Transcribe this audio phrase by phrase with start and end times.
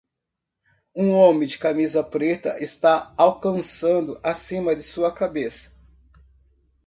[0.95, 5.79] Um homem de camisa preta está alcançando acima de sua cabeça.